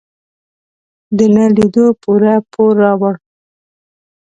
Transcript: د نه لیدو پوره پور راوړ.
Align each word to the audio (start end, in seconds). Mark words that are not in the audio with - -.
د 1.17 1.19
نه 1.35 1.45
لیدو 1.55 1.85
پوره 2.01 2.35
پور 2.51 2.73
راوړ. 2.83 3.15